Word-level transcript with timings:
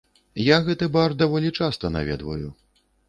Я 0.43 0.57
гэты 0.69 0.87
бар 0.95 1.13
даволі 1.21 1.51
часта 1.59 1.93
наведваю. 1.97 2.49